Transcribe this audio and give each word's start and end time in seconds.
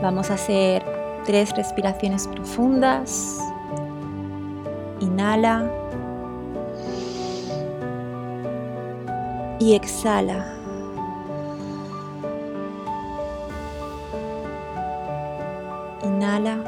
Vamos 0.00 0.30
a 0.30 0.34
hacer 0.34 0.84
tres 1.24 1.54
respiraciones 1.56 2.28
profundas. 2.28 3.38
Inhala. 5.00 5.68
Y 9.58 9.74
exhala. 9.74 10.54
Inhala. 16.04 16.58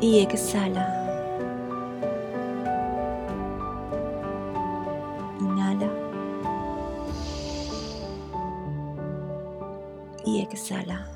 Y 0.00 0.20
exhala. 0.20 0.99
Y 10.24 10.40
exhala. 10.40 11.06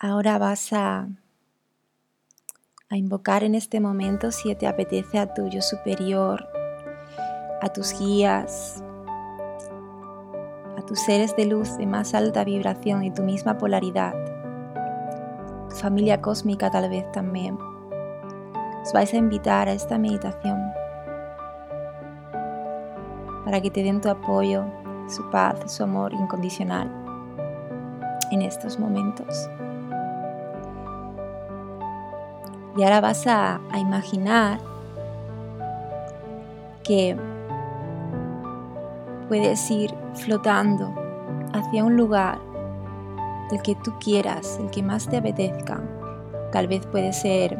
Ahora 0.00 0.38
vas 0.38 0.72
a, 0.72 1.08
a 2.88 2.96
invocar 2.96 3.42
en 3.42 3.56
este 3.56 3.80
momento, 3.80 4.30
si 4.30 4.54
te 4.54 4.68
apetece, 4.68 5.18
a 5.18 5.34
tu 5.34 5.48
yo 5.48 5.60
superior, 5.60 6.46
a 7.60 7.68
tus 7.72 7.98
guías, 7.98 8.82
a 10.76 10.82
tus 10.86 11.00
seres 11.00 11.34
de 11.34 11.46
luz 11.46 11.76
de 11.78 11.86
más 11.86 12.14
alta 12.14 12.44
vibración 12.44 13.02
y 13.02 13.10
tu 13.10 13.22
misma 13.22 13.58
polaridad, 13.58 14.14
tu 15.68 15.74
familia 15.74 16.22
cósmica 16.22 16.70
tal 16.70 16.88
vez 16.88 17.10
también. 17.10 17.58
Os 18.82 18.92
vais 18.92 19.12
a 19.12 19.16
invitar 19.16 19.68
a 19.68 19.72
esta 19.72 19.98
meditación 19.98 20.72
para 23.48 23.62
que 23.62 23.70
te 23.70 23.82
den 23.82 24.02
tu 24.02 24.10
apoyo, 24.10 24.66
su 25.06 25.30
paz, 25.30 25.72
su 25.72 25.82
amor 25.82 26.12
incondicional 26.12 26.86
en 28.30 28.42
estos 28.42 28.78
momentos. 28.78 29.48
Y 32.76 32.82
ahora 32.82 33.00
vas 33.00 33.26
a, 33.26 33.58
imaginar 33.74 34.60
que 36.84 37.16
puedes 39.28 39.70
ir 39.70 39.94
flotando 40.12 40.92
hacia 41.54 41.84
un 41.84 41.96
lugar 41.96 42.38
el 43.50 43.62
que 43.62 43.74
tú 43.76 43.94
quieras, 43.98 44.58
el 44.60 44.68
que 44.68 44.82
más 44.82 45.08
te 45.08 45.16
apetezca. 45.16 45.80
Tal 46.52 46.68
vez 46.68 46.84
puede 46.84 47.14
ser 47.14 47.58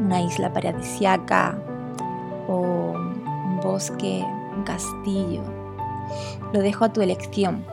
una 0.00 0.22
isla 0.22 0.50
paradisiaca 0.50 1.58
o 2.48 2.94
un 2.94 3.60
bosque 3.62 4.24
castillo. 4.62 5.42
Lo 6.52 6.60
dejo 6.60 6.84
a 6.84 6.92
tu 6.92 7.00
elección. 7.00 7.64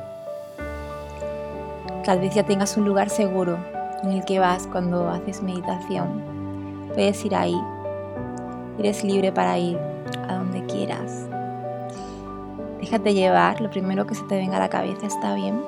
Tal 2.05 2.19
vez 2.19 2.33
ya 2.33 2.43
tengas 2.43 2.77
un 2.77 2.85
lugar 2.85 3.09
seguro 3.09 3.57
en 4.03 4.11
el 4.11 4.25
que 4.25 4.39
vas 4.39 4.67
cuando 4.67 5.09
haces 5.09 5.41
meditación. 5.43 6.23
Puedes 6.93 7.23
ir 7.25 7.35
ahí. 7.35 7.59
Eres 8.77 9.03
libre 9.03 9.31
para 9.31 9.57
ir 9.57 9.77
a 10.27 10.35
donde 10.35 10.65
quieras. 10.65 11.27
Déjate 12.79 13.13
llevar, 13.13 13.59
lo 13.59 13.69
primero 13.69 14.07
que 14.07 14.15
se 14.15 14.23
te 14.23 14.37
venga 14.37 14.57
a 14.57 14.61
la 14.61 14.69
cabeza 14.69 15.05
está 15.05 15.35
bien. 15.35 15.61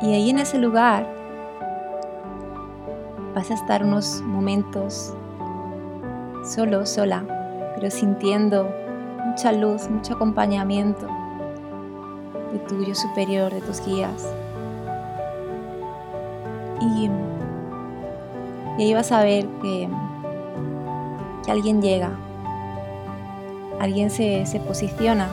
Y 0.00 0.14
ahí 0.14 0.30
en 0.30 0.38
ese 0.38 0.58
lugar 0.58 1.06
vas 3.34 3.50
a 3.50 3.54
estar 3.54 3.84
unos 3.84 4.22
momentos 4.22 5.14
solo, 6.44 6.86
sola, 6.86 7.24
pero 7.74 7.90
sintiendo 7.90 8.72
mucha 9.30 9.52
luz, 9.52 9.88
mucho 9.88 10.14
acompañamiento 10.14 11.06
de 12.52 12.58
tu 12.60 12.84
yo 12.84 12.96
superior, 12.96 13.52
de 13.52 13.60
tus 13.60 13.80
guías. 13.86 14.28
Y, 16.80 17.08
ahí 18.76 18.92
vas 18.92 19.12
a 19.12 19.22
ver 19.22 19.46
que, 19.62 19.88
que 21.44 21.52
alguien 21.52 21.80
llega, 21.80 22.10
alguien 23.78 24.10
se, 24.10 24.44
se 24.46 24.58
posiciona 24.58 25.28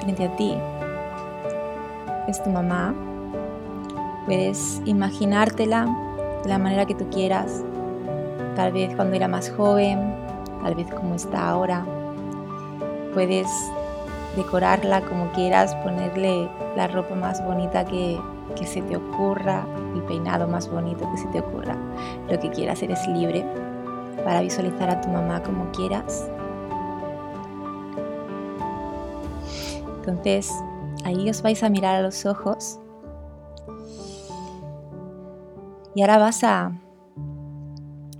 frente 0.00 0.26
a 0.26 0.36
ti. 0.36 0.54
Es 2.28 2.42
tu 2.42 2.50
mamá. 2.50 2.94
Puedes 4.26 4.82
imaginártela 4.84 5.86
de 6.42 6.48
la 6.50 6.58
manera 6.58 6.84
que 6.84 6.94
tú 6.94 7.08
quieras. 7.08 7.62
Tal 8.54 8.72
vez 8.72 8.94
cuando 8.94 9.16
era 9.16 9.28
más 9.28 9.50
joven, 9.50 10.14
tal 10.62 10.74
vez 10.74 10.92
como 10.92 11.14
está 11.14 11.48
ahora 11.48 11.86
puedes 13.14 13.48
decorarla 14.36 15.00
como 15.02 15.30
quieras, 15.32 15.74
ponerle 15.76 16.50
la 16.76 16.88
ropa 16.88 17.14
más 17.14 17.42
bonita 17.44 17.84
que, 17.84 18.20
se 18.66 18.82
te 18.82 18.96
ocurra, 18.96 19.66
el 19.94 20.02
peinado 20.02 20.46
más 20.46 20.68
bonito 20.68 21.10
que 21.10 21.18
se 21.18 21.28
te 21.28 21.40
ocurra, 21.40 21.76
lo 22.28 22.38
que 22.38 22.50
quieras, 22.50 22.82
eres 22.82 23.06
libre 23.08 23.44
para 24.24 24.40
visualizar 24.40 24.90
a 24.90 25.00
tu 25.00 25.08
mamá 25.08 25.42
como 25.42 25.70
quieras. 25.72 26.28
Entonces, 29.96 30.52
ahí 31.04 31.30
os 31.30 31.42
vais 31.42 31.62
a 31.62 31.68
mirar 31.68 31.96
a 31.96 32.02
los 32.02 32.26
ojos. 32.26 32.78
Y 35.94 36.02
ahora 36.02 36.18
vas 36.18 36.42
a 36.42 36.72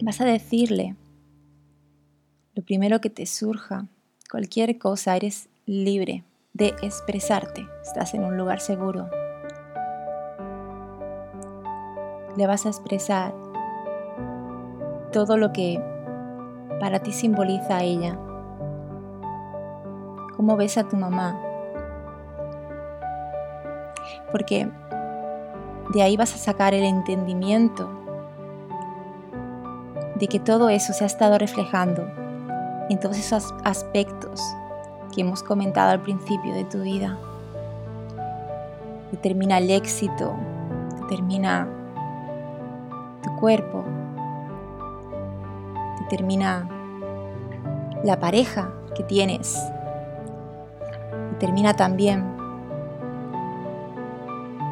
vas 0.02 0.20
a 0.20 0.24
decirle 0.24 0.96
lo 2.54 2.62
primero 2.62 3.00
que 3.00 3.10
te 3.10 3.26
surja 3.26 3.88
cualquier 4.34 4.78
cosa, 4.80 5.14
eres 5.14 5.48
libre 5.64 6.24
de 6.54 6.74
expresarte. 6.82 7.68
Estás 7.84 8.14
en 8.14 8.24
un 8.24 8.36
lugar 8.36 8.58
seguro. 8.58 9.08
Le 12.36 12.44
vas 12.48 12.66
a 12.66 12.70
expresar 12.70 13.32
todo 15.12 15.36
lo 15.36 15.52
que 15.52 15.80
para 16.80 16.98
ti 16.98 17.12
simboliza 17.12 17.76
a 17.76 17.82
ella. 17.84 18.18
¿Cómo 20.34 20.56
ves 20.56 20.78
a 20.78 20.88
tu 20.88 20.96
mamá? 20.96 21.40
Porque 24.32 24.68
de 25.92 26.02
ahí 26.02 26.16
vas 26.16 26.34
a 26.34 26.38
sacar 26.38 26.74
el 26.74 26.82
entendimiento 26.82 27.88
de 30.16 30.26
que 30.26 30.40
todo 30.40 30.70
eso 30.70 30.92
se 30.92 31.04
ha 31.04 31.06
estado 31.06 31.38
reflejando 31.38 32.23
en 32.90 33.00
todos 33.00 33.18
esos 33.18 33.54
aspectos 33.64 34.40
que 35.14 35.22
hemos 35.22 35.42
comentado 35.42 35.90
al 35.90 36.02
principio 36.02 36.54
de 36.54 36.64
tu 36.64 36.82
vida. 36.82 37.18
Determina 39.12 39.58
el 39.58 39.70
éxito, 39.70 40.34
determina 41.00 41.68
tu 43.22 43.34
cuerpo, 43.36 43.84
determina 46.00 46.68
la 48.02 48.18
pareja 48.18 48.72
que 48.94 49.04
tienes, 49.04 49.58
determina 51.32 51.74
también 51.74 52.24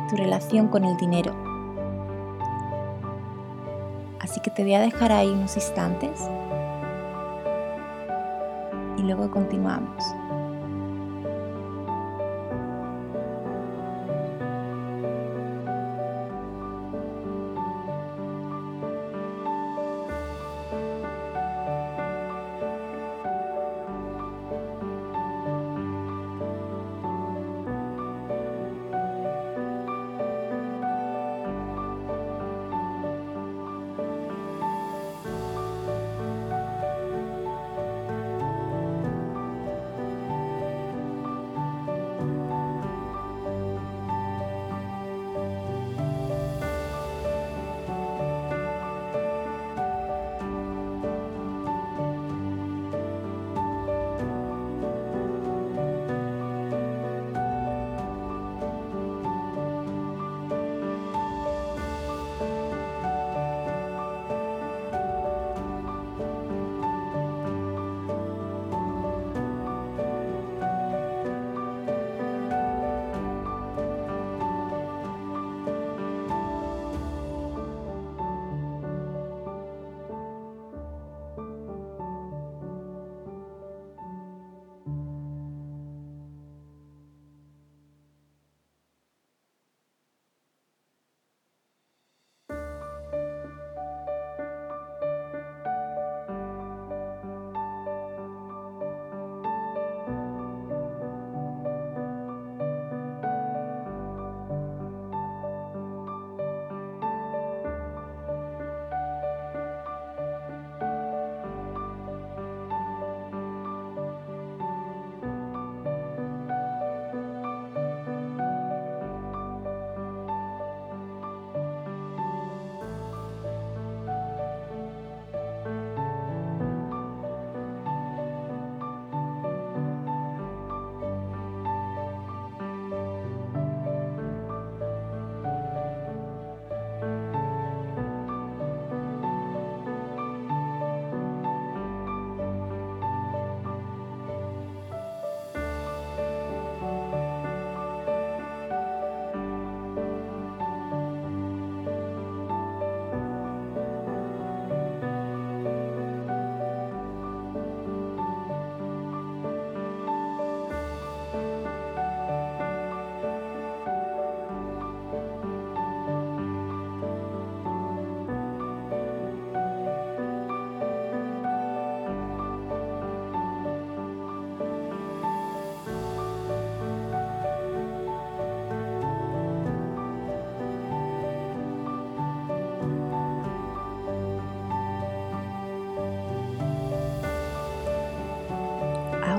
tu 0.08 0.16
relación 0.16 0.68
con 0.68 0.84
el 0.84 0.96
dinero. 0.96 1.34
Así 4.20 4.40
que 4.40 4.50
te 4.50 4.62
voy 4.62 4.74
a 4.74 4.80
dejar 4.80 5.12
ahí 5.12 5.30
unos 5.30 5.56
instantes 5.56 6.20
luego 9.14 9.30
continuamos. 9.30 10.02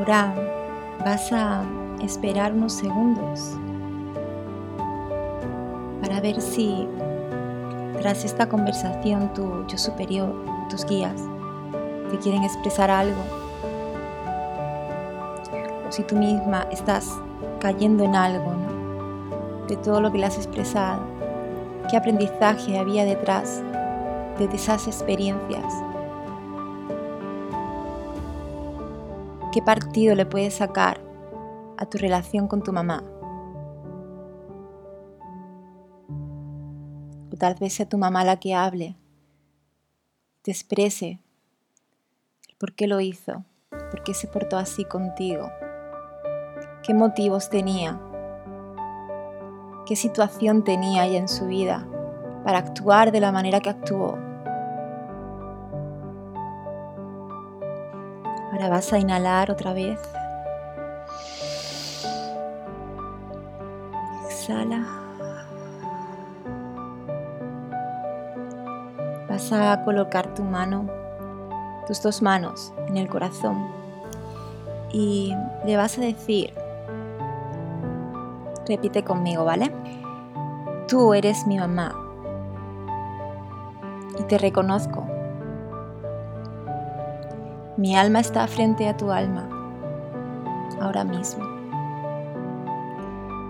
Ahora 0.04 0.36
vas 1.06 1.32
a 1.32 1.64
esperar 2.04 2.52
unos 2.52 2.74
segundos 2.74 3.54
para 6.02 6.20
ver 6.20 6.42
si 6.42 6.90
tras 8.02 8.26
esta 8.26 8.50
conversación 8.50 9.34
tu 9.34 9.66
yo 9.66 9.78
superior, 9.78 10.36
tus 10.70 10.86
guías, 10.86 11.22
te 12.12 12.18
quieren 12.20 12.44
expresar 12.44 12.92
algo. 12.92 13.22
O 15.88 15.90
si 15.90 16.04
tú 16.04 16.18
misma 16.18 16.68
estás 16.70 17.10
cayendo 17.62 18.04
en 18.04 18.18
algo 18.18 18.52
de 19.70 19.78
todo 19.78 20.02
lo 20.02 20.12
que 20.12 20.18
le 20.18 20.26
has 20.26 20.36
expresado. 20.36 21.00
¿Qué 21.90 21.96
aprendizaje 21.96 22.78
había 22.78 23.06
detrás 23.06 23.62
de 24.38 24.54
esas 24.54 24.86
experiencias? 24.86 25.93
¿Qué 29.54 29.62
partido 29.62 30.16
le 30.16 30.26
puedes 30.26 30.56
sacar 30.56 31.00
a 31.78 31.86
tu 31.86 32.00
relación 32.00 32.48
con 32.48 32.64
tu 32.64 32.74
mamá? 32.74 33.04
O 37.32 37.38
tal 37.38 37.54
vez 37.60 37.74
sea 37.74 37.88
tu 37.88 38.00
mamá 38.00 38.26
la 38.26 38.40
que 38.40 38.56
hable, 38.56 38.96
te 40.42 40.50
exprese 40.50 41.20
por 42.58 42.74
qué 42.74 42.88
lo 42.88 43.00
hizo, 43.00 43.46
por 43.70 44.02
qué 44.02 44.16
se 44.16 44.28
portó 44.28 44.58
así 44.58 44.86
contigo, 44.86 45.52
qué 46.82 46.96
motivos 46.96 47.52
tenía, 47.52 48.02
qué 49.86 49.96
situación 49.96 50.64
tenía 50.64 51.06
ella 51.06 51.20
en 51.20 51.28
su 51.28 51.46
vida 51.46 51.88
para 52.44 52.58
actuar 52.58 53.12
de 53.12 53.20
la 53.20 53.32
manera 53.32 53.60
que 53.60 53.70
actuó. 53.70 54.18
Ahora 58.54 58.70
vas 58.70 58.94
a 58.94 59.00
inhalar 59.00 59.50
otra 59.50 59.74
vez. 59.74 60.00
Exhala. 64.30 64.86
Vas 69.28 69.52
a 69.52 69.84
colocar 69.84 70.36
tu 70.36 70.44
mano, 70.44 70.86
tus 71.88 72.04
dos 72.04 72.22
manos 72.22 72.72
en 72.88 72.98
el 72.98 73.10
corazón 73.10 73.68
y 74.92 75.36
le 75.66 75.76
vas 75.76 75.98
a 75.98 76.02
decir, 76.02 76.54
repite 78.68 79.04
conmigo, 79.04 79.46
¿vale? 79.46 79.72
Tú 80.88 81.16
eres 81.16 81.48
mi 81.48 81.58
mamá 81.58 81.92
y 84.20 84.24
te 84.26 84.38
reconozco. 84.38 85.13
Mi 87.84 87.98
alma 87.98 88.22
está 88.22 88.48
frente 88.48 88.88
a 88.88 88.96
tu 88.96 89.12
alma 89.12 89.50
ahora 90.80 91.04
mismo. 91.04 91.44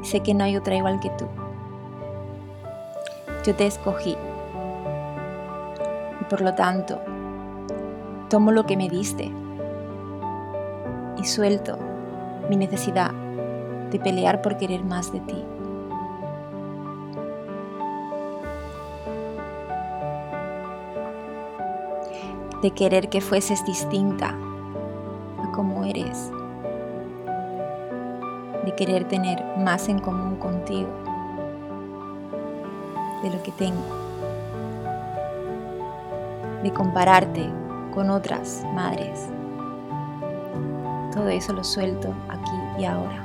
sé 0.01 0.21
que 0.21 0.33
no 0.33 0.43
hay 0.43 0.57
otra 0.57 0.75
igual 0.75 0.99
que 0.99 1.11
tú. 1.11 1.27
Yo 3.45 3.53
te 3.53 3.67
escogí 3.67 4.17
por 6.31 6.41
lo 6.41 6.55
tanto, 6.55 6.99
tomo 8.27 8.51
lo 8.51 8.65
que 8.65 8.75
me 8.75 8.89
diste 8.89 9.31
y 11.15 11.25
suelto 11.25 11.77
mi 12.49 12.55
necesidad 12.55 13.11
de 13.91 13.99
pelear 13.99 14.41
por 14.41 14.57
querer 14.57 14.83
más 14.83 15.13
de 15.13 15.19
ti. 15.19 15.45
De 22.63 22.71
querer 22.71 23.09
que 23.09 23.21
fueses 23.21 23.63
distinta 23.63 24.29
a 24.29 25.51
como 25.51 25.83
eres. 25.83 26.31
De 28.65 28.73
querer 28.75 29.07
tener 29.07 29.43
más 29.59 29.87
en 29.87 29.99
común 29.99 30.37
contigo 30.37 30.89
de 33.21 33.29
lo 33.29 33.43
que 33.43 33.51
tengo 33.51 34.03
de 36.63 36.71
compararte 36.71 37.49
con 37.93 38.09
otras 38.09 38.65
madres. 38.73 39.27
Todo 41.13 41.27
eso 41.27 41.53
lo 41.53 41.63
suelto 41.63 42.13
aquí 42.29 42.81
y 42.81 42.85
ahora. 42.85 43.19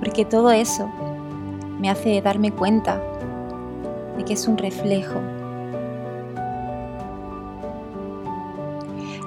Porque 0.00 0.24
todo 0.24 0.50
eso 0.50 0.90
me 1.78 1.88
hace 1.88 2.20
darme 2.20 2.52
cuenta 2.52 3.00
que 4.30 4.34
es 4.34 4.46
un 4.46 4.56
reflejo. 4.56 5.20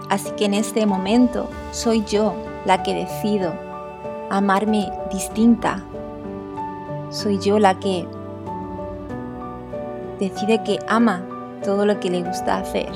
Así 0.09 0.31
que 0.37 0.45
en 0.45 0.53
este 0.53 0.85
momento 0.85 1.49
soy 1.71 2.05
yo 2.05 2.33
la 2.65 2.83
que 2.83 2.93
decido 2.93 3.51
amarme 4.29 4.89
distinta 5.11 5.83
soy 7.09 7.37
yo 7.37 7.59
la 7.59 7.77
que 7.81 8.07
decide 10.21 10.63
que 10.63 10.79
ama 10.87 11.21
todo 11.65 11.85
lo 11.85 11.99
que 11.99 12.09
le 12.09 12.23
gusta 12.23 12.59
hacer 12.59 12.89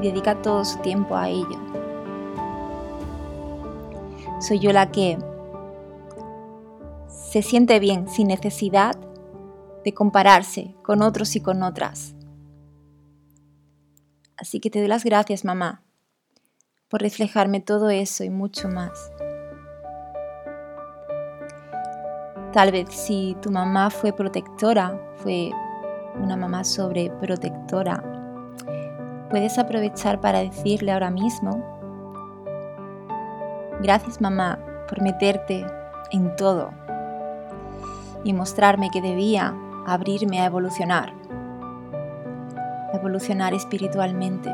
dedica 0.00 0.40
todo 0.40 0.64
su 0.64 0.78
tiempo 0.78 1.16
a 1.16 1.28
ello. 1.28 1.58
Soy 4.40 4.58
yo 4.58 4.72
la 4.72 4.90
que 4.90 5.18
se 7.06 7.42
siente 7.42 7.78
bien 7.78 8.08
sin 8.08 8.28
necesidad 8.28 8.96
de 9.86 9.94
compararse 9.94 10.74
con 10.82 11.00
otros 11.00 11.36
y 11.36 11.40
con 11.40 11.62
otras. 11.62 12.16
Así 14.36 14.58
que 14.58 14.68
te 14.68 14.80
doy 14.80 14.88
las 14.88 15.04
gracias, 15.04 15.44
mamá, 15.44 15.84
por 16.88 17.02
reflejarme 17.02 17.60
todo 17.60 17.88
eso 17.88 18.24
y 18.24 18.30
mucho 18.30 18.68
más. 18.68 19.12
Tal 22.52 22.72
vez 22.72 22.88
si 22.90 23.36
tu 23.40 23.52
mamá 23.52 23.90
fue 23.90 24.12
protectora, 24.12 25.00
fue 25.18 25.52
una 26.20 26.36
mamá 26.36 26.64
sobreprotectora, 26.64 28.02
puedes 29.30 29.56
aprovechar 29.56 30.20
para 30.20 30.40
decirle 30.40 30.90
ahora 30.90 31.10
mismo, 31.10 31.62
gracias 33.80 34.20
mamá 34.20 34.58
por 34.88 35.00
meterte 35.00 35.64
en 36.10 36.34
todo 36.34 36.72
y 38.24 38.32
mostrarme 38.32 38.90
que 38.90 39.00
debía 39.00 39.54
abrirme 39.86 40.40
a 40.40 40.46
evolucionar, 40.46 41.12
a 42.92 42.96
evolucionar 42.96 43.54
espiritualmente. 43.54 44.52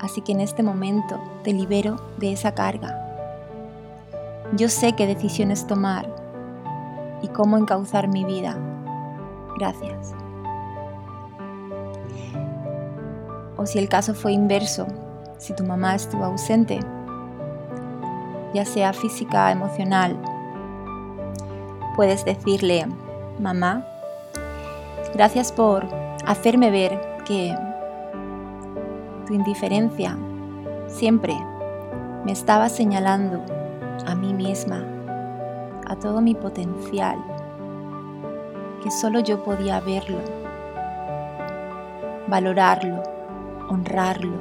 Así 0.00 0.20
que 0.20 0.32
en 0.32 0.40
este 0.40 0.62
momento 0.62 1.20
te 1.42 1.52
libero 1.52 1.96
de 2.18 2.32
esa 2.32 2.54
carga 2.54 3.08
yo 4.56 4.68
sé 4.70 4.94
qué 4.94 5.06
decisiones 5.06 5.66
tomar 5.66 6.08
y 7.20 7.28
cómo 7.28 7.58
encauzar 7.58 8.08
mi 8.08 8.24
vida. 8.24 8.56
Gracias. 9.58 10.14
O 13.56 13.66
si 13.66 13.78
el 13.78 13.88
caso 13.88 14.14
fue 14.14 14.32
inverso, 14.32 14.86
si 15.36 15.54
tu 15.54 15.64
mamá 15.64 15.94
estuvo 15.94 16.24
ausente, 16.24 16.80
ya 18.54 18.64
sea 18.64 18.92
física, 18.94 19.52
emocional, 19.52 20.16
puedes 21.98 22.24
decirle, 22.24 22.86
mamá, 23.40 23.84
gracias 25.14 25.50
por 25.50 25.84
hacerme 26.24 26.70
ver 26.70 26.96
que 27.26 27.52
tu 29.26 29.34
indiferencia 29.34 30.16
siempre 30.86 31.36
me 32.24 32.30
estaba 32.30 32.68
señalando 32.68 33.42
a 34.06 34.14
mí 34.14 34.32
misma, 34.32 34.84
a 35.88 35.96
todo 35.96 36.20
mi 36.20 36.36
potencial, 36.36 37.18
que 38.84 38.92
solo 38.92 39.18
yo 39.18 39.42
podía 39.42 39.80
verlo, 39.80 40.20
valorarlo, 42.28 43.02
honrarlo, 43.70 44.38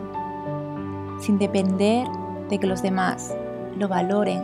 sin 1.19 1.39
depender 1.39 2.07
de 2.49 2.59
que 2.59 2.67
los 2.67 2.83
demás 2.83 3.35
lo 3.75 3.87
valoren 3.87 4.43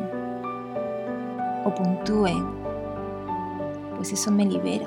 o 1.64 1.76
puntúen, 1.76 2.63
pues 4.04 4.20
eso 4.20 4.32
me 4.32 4.46
libera 4.46 4.86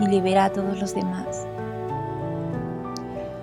y 0.00 0.06
libera 0.08 0.46
a 0.46 0.50
todos 0.50 0.80
los 0.80 0.94
demás. 0.94 1.46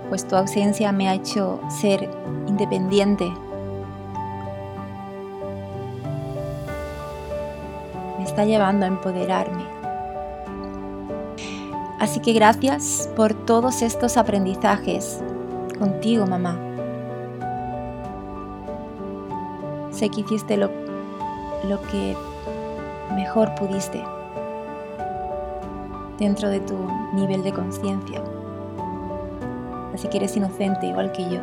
Pues 0.10 0.28
tu 0.28 0.36
ausencia 0.36 0.92
me 0.92 1.08
ha 1.08 1.14
hecho 1.14 1.62
ser 1.70 2.10
independiente 2.48 3.32
está 8.24 8.44
llevando 8.44 8.86
a 8.86 8.88
empoderarme. 8.88 9.66
Así 12.00 12.22
que 12.22 12.34
gracias 12.34 13.08
por 13.16 13.36
todos 13.36 13.84
estos 13.84 14.18
aprendizajes 14.18 15.20
contigo, 15.78 16.26
mamá. 16.26 16.58
Sé 19.92 20.10
que 20.10 20.22
hiciste 20.22 20.58
lo, 20.58 20.72
lo 21.70 21.80
que 21.84 22.18
mejor 23.16 23.54
pudiste. 23.56 24.04
dentro 26.20 26.50
de 26.50 26.60
tu 26.60 26.76
nivel 27.14 27.44
de 27.44 27.52
conciencia. 27.52 28.24
Así 29.94 30.08
que 30.08 30.18
eres 30.18 30.36
inocente 30.38 30.88
igual 30.88 31.12
que 31.12 31.24
yo. 31.30 31.42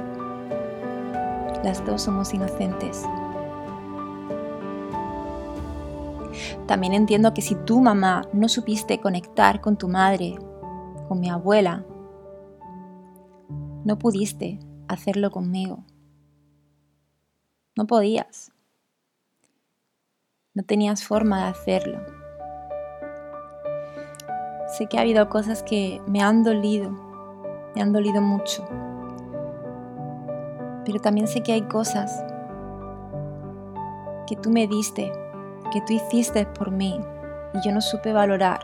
Las 1.62 1.84
dos 1.84 2.02
somos 2.02 2.32
inocentes. 2.32 3.04
También 6.66 6.94
entiendo 6.94 7.34
que 7.34 7.42
si 7.42 7.54
tu 7.54 7.80
mamá 7.80 8.22
no 8.32 8.48
supiste 8.48 9.00
conectar 9.00 9.60
con 9.60 9.76
tu 9.76 9.88
madre, 9.88 10.38
con 11.08 11.20
mi 11.20 11.28
abuela, 11.28 11.84
no 13.84 13.98
pudiste 13.98 14.60
hacerlo 14.88 15.30
conmigo. 15.30 15.84
No 17.76 17.86
podías. 17.86 18.52
No 20.60 20.66
tenías 20.66 21.02
forma 21.02 21.44
de 21.44 21.48
hacerlo. 21.52 22.00
Sé 24.68 24.88
que 24.88 24.98
ha 24.98 25.00
habido 25.00 25.26
cosas 25.30 25.62
que 25.62 26.02
me 26.06 26.20
han 26.20 26.44
dolido, 26.44 26.90
me 27.74 27.80
han 27.80 27.94
dolido 27.94 28.20
mucho. 28.20 28.68
Pero 30.84 31.00
también 31.00 31.28
sé 31.28 31.42
que 31.42 31.52
hay 31.52 31.62
cosas 31.62 32.22
que 34.26 34.36
tú 34.36 34.50
me 34.50 34.66
diste, 34.66 35.10
que 35.72 35.80
tú 35.80 35.94
hiciste 35.94 36.44
por 36.44 36.70
mí 36.70 37.00
y 37.54 37.66
yo 37.66 37.72
no 37.72 37.80
supe 37.80 38.12
valorar. 38.12 38.60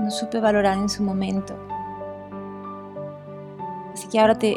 No 0.00 0.10
supe 0.10 0.40
valorar 0.40 0.78
en 0.78 0.88
su 0.88 1.02
momento. 1.02 1.58
Así 3.92 4.08
que 4.08 4.18
ahora 4.18 4.38
te 4.38 4.56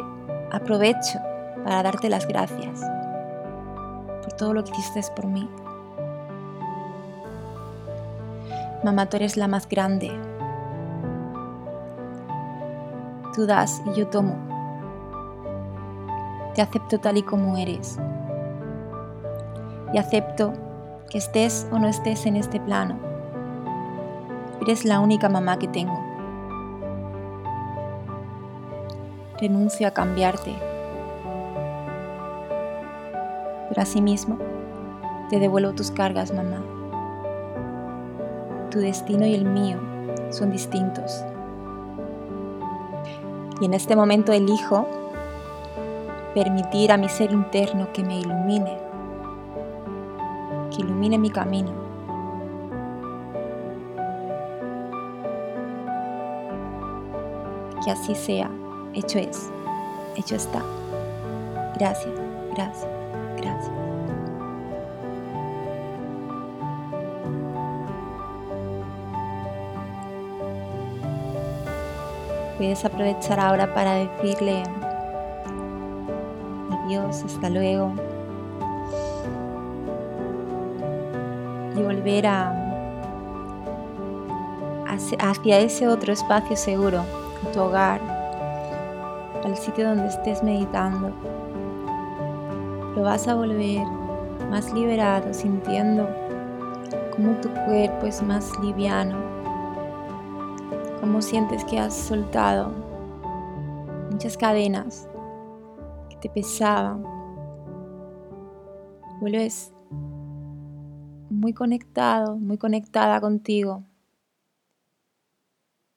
aprovecho 0.52 1.18
para 1.64 1.82
darte 1.82 2.08
las 2.08 2.26
gracias 2.26 2.80
por 4.22 4.32
todo 4.38 4.54
lo 4.54 4.64
que 4.64 4.70
hiciste 4.70 5.02
por 5.14 5.26
mí. 5.26 5.46
Mamá, 8.82 9.06
tú 9.06 9.18
eres 9.18 9.36
la 9.36 9.46
más 9.46 9.68
grande. 9.68 10.10
Tú 13.34 13.44
das 13.44 13.82
y 13.84 13.92
yo 13.92 14.08
tomo. 14.08 14.36
Te 16.54 16.62
acepto 16.62 16.98
tal 16.98 17.18
y 17.18 17.22
como 17.22 17.58
eres. 17.58 17.98
Y 19.92 19.98
acepto 19.98 20.54
que 21.10 21.18
estés 21.18 21.68
o 21.70 21.78
no 21.78 21.88
estés 21.88 22.24
en 22.24 22.36
este 22.36 22.58
plano. 22.58 22.96
Eres 24.62 24.86
la 24.86 24.98
única 25.00 25.28
mamá 25.28 25.58
que 25.58 25.68
tengo. 25.68 26.02
Renuncio 29.38 29.88
a 29.88 29.90
cambiarte. 29.90 30.54
Pero 33.68 33.82
asimismo, 33.82 34.38
te 35.28 35.38
devuelvo 35.38 35.74
tus 35.74 35.90
cargas, 35.90 36.32
mamá. 36.32 36.79
Tu 38.70 38.78
destino 38.78 39.26
y 39.26 39.34
el 39.34 39.44
mío 39.44 39.78
son 40.30 40.50
distintos. 40.50 41.24
Y 43.60 43.64
en 43.64 43.74
este 43.74 43.96
momento 43.96 44.32
elijo 44.32 44.86
permitir 46.34 46.92
a 46.92 46.96
mi 46.96 47.08
ser 47.08 47.32
interno 47.32 47.92
que 47.92 48.04
me 48.04 48.20
ilumine, 48.20 48.78
que 50.70 50.82
ilumine 50.82 51.18
mi 51.18 51.30
camino. 51.30 51.70
Que 57.84 57.90
así 57.90 58.14
sea, 58.14 58.50
hecho 58.94 59.18
es, 59.18 59.50
hecho 60.16 60.36
está. 60.36 60.62
Gracias, 61.76 62.14
gracias. 62.54 62.99
Puedes 72.60 72.84
aprovechar 72.84 73.40
ahora 73.40 73.72
para 73.72 73.94
decirle 73.94 74.62
adiós, 76.70 77.24
hasta 77.24 77.48
luego. 77.48 77.94
Y 81.74 81.82
volver 81.82 82.26
a, 82.26 82.52
hacia 84.86 85.58
ese 85.58 85.88
otro 85.88 86.12
espacio 86.12 86.54
seguro, 86.54 87.02
tu 87.54 87.62
hogar, 87.62 87.98
al 89.42 89.56
sitio 89.56 89.88
donde 89.88 90.08
estés 90.08 90.42
meditando. 90.42 91.12
Lo 92.94 93.02
vas 93.04 93.26
a 93.26 93.36
volver 93.36 93.86
más 94.50 94.70
liberado, 94.74 95.32
sintiendo 95.32 96.06
como 97.16 97.32
tu 97.40 97.48
cuerpo 97.64 98.04
es 98.04 98.22
más 98.22 98.52
liviano 98.60 99.39
cómo 101.00 101.22
sientes 101.22 101.64
que 101.64 101.78
has 101.78 101.94
soltado 101.94 102.70
muchas 104.10 104.36
cadenas 104.36 105.08
que 106.10 106.16
te 106.16 106.28
pesaban. 106.28 107.02
Vuelves 109.20 109.72
muy 111.30 111.54
conectado, 111.54 112.36
muy 112.36 112.58
conectada 112.58 113.20
contigo, 113.20 113.84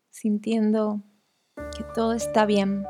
sintiendo 0.09 1.01
que 1.55 1.83
todo 1.93 2.13
está 2.13 2.45
bien, 2.45 2.85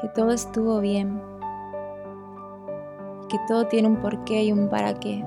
que 0.00 0.08
todo 0.14 0.30
estuvo 0.30 0.80
bien, 0.80 1.20
que 3.28 3.38
todo 3.48 3.66
tiene 3.66 3.88
un 3.88 4.00
porqué 4.00 4.44
y 4.44 4.52
un 4.52 4.68
para 4.68 4.94
qué. 4.94 5.24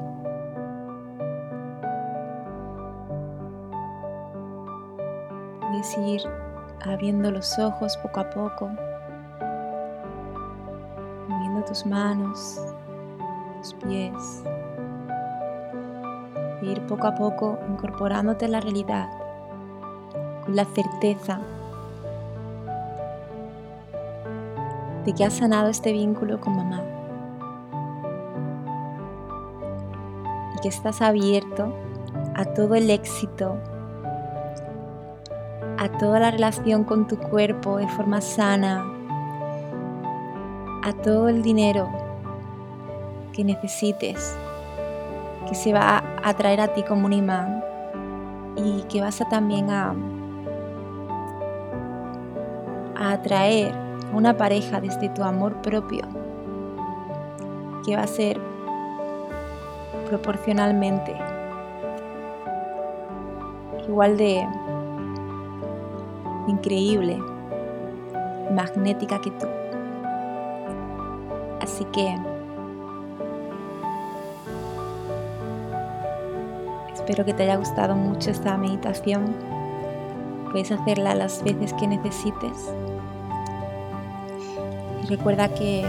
Ir 5.98 6.22
abriendo 6.86 7.32
los 7.32 7.58
ojos 7.60 7.98
poco 7.98 8.20
a 8.20 8.30
poco, 8.30 8.70
moviendo 11.28 11.64
tus 11.66 11.86
manos, 11.86 12.60
tus 13.62 13.74
pies, 13.76 14.44
e 16.62 16.66
ir 16.66 16.82
poco 16.88 17.08
a 17.08 17.16
poco 17.16 17.60
incorporándote 17.70 18.46
a 18.46 18.50
la 18.50 18.62
realidad 18.62 19.10
con 20.44 20.56
la 20.56 20.66
certeza 20.66 21.40
de 25.06 25.14
que 25.14 25.24
has 25.24 25.34
sanado 25.34 25.70
este 25.70 25.92
vínculo 25.92 26.40
con 26.40 26.56
mamá 26.56 26.82
y 30.56 30.62
que 30.62 30.70
estás 30.70 31.02
abierto 31.02 31.74
a 32.36 32.46
todo 32.46 32.76
el 32.76 32.90
éxito 32.90 33.58
a 35.78 35.90
toda 35.90 36.20
la 36.20 36.32
relación 36.32 36.84
con 36.84 37.08
tu 37.08 37.18
cuerpo 37.18 37.78
de 37.78 37.88
forma 37.88 38.22
sana, 38.22 38.86
a 40.84 40.94
todo 40.94 41.30
el 41.30 41.42
dinero 41.42 41.90
que 43.34 43.44
necesites, 43.44 44.36
que 45.48 45.56
se 45.56 45.74
va 45.74 46.04
a 46.24 46.34
traer 46.36 46.62
a 46.62 46.70
ti 46.70 46.84
como 46.84 47.06
un 47.06 47.14
imán 47.14 47.64
y 48.56 48.84
que 48.84 49.02
vas 49.02 49.20
a 49.22 49.28
también 49.28 49.70
a, 49.70 49.94
a 52.96 53.12
atraer 53.12 53.74
a 53.74 54.16
una 54.16 54.38
pareja 54.38 54.80
desde 54.80 55.10
tu 55.10 55.24
amor 55.24 55.62
propio, 55.62 56.04
que 57.86 57.96
va 57.96 58.04
a 58.04 58.08
ser 58.08 58.40
proporcionalmente 60.08 61.16
igual 63.88 64.18
de 64.18 64.48
increíble, 66.48 67.22
magnética 68.52 69.20
que 69.20 69.32
tú. 69.32 69.48
Así 71.62 71.86
que 71.86 72.18
espero 76.94 77.26
que 77.26 77.34
te 77.34 77.44
haya 77.44 77.58
gustado 77.58 77.96
mucho 77.96 78.32
esta 78.32 78.58
meditación. 78.58 79.36
Puedes 80.52 80.72
hacerla 80.72 81.16
las 81.16 81.44
veces 81.44 81.74
que 81.74 81.88
necesites. 81.88 82.74
Y 85.04 85.08
recuerda 85.08 85.50
que 85.50 85.86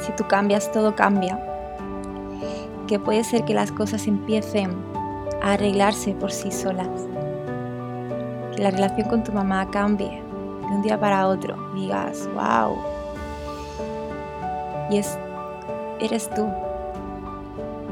si 0.00 0.12
tú 0.12 0.26
cambias, 0.26 0.72
todo 0.72 0.96
cambia. 0.96 1.38
Que 2.86 2.98
puede 2.98 3.24
ser 3.24 3.44
que 3.44 3.54
las 3.54 3.72
cosas 3.72 4.06
empiecen 4.06 4.70
a 5.42 5.52
arreglarse 5.52 6.12
por 6.14 6.32
sí 6.32 6.50
solas 6.50 7.11
la 8.62 8.70
relación 8.70 9.08
con 9.08 9.24
tu 9.24 9.32
mamá 9.32 9.68
cambie 9.70 10.22
de 10.60 10.66
un 10.66 10.82
día 10.82 10.98
para 10.98 11.26
otro. 11.26 11.56
Digas, 11.74 12.28
wow. 12.34 12.76
Y 14.90 14.98
es, 14.98 15.18
eres 16.00 16.30
tú, 16.30 16.46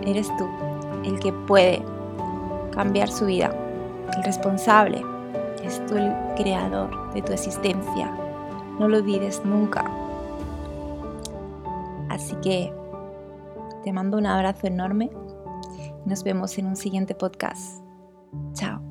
eres 0.02 0.28
tú 0.38 0.48
el 1.04 1.18
que 1.18 1.32
puede 1.32 1.82
cambiar 2.72 3.08
su 3.08 3.26
vida, 3.26 3.52
el 4.16 4.22
responsable. 4.22 5.04
Es 5.64 5.84
tú 5.86 5.96
el 5.96 6.14
creador 6.36 7.12
de 7.14 7.22
tu 7.22 7.32
existencia. 7.32 8.10
No 8.78 8.88
lo 8.88 8.98
olvides 8.98 9.44
nunca. 9.44 9.84
Así 12.08 12.34
que 12.36 12.72
te 13.84 13.92
mando 13.92 14.18
un 14.18 14.26
abrazo 14.26 14.66
enorme. 14.66 15.10
Nos 16.06 16.22
vemos 16.24 16.56
en 16.58 16.66
un 16.66 16.76
siguiente 16.76 17.14
podcast. 17.14 17.82
Chao. 18.54 18.89